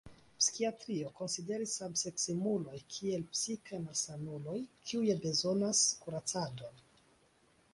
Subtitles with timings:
[0.43, 4.57] Psikiatrio konsideris samseksemuloj kiel psikaj malsanuloj
[4.89, 6.83] kiuj bezonas kuracadon.